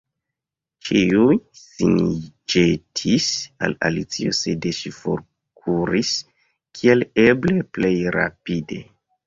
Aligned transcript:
Ĉiuj 0.87 1.35
sin 1.59 1.99
ĵetis 2.53 3.27
al 3.67 3.77
Alicio, 3.91 4.33
sed 4.39 4.67
ŝi 4.79 4.95
forkuris 5.03 6.17
kiel 6.81 7.09
eble 7.29 7.61
plej 7.79 7.97
rapide. 8.21 8.83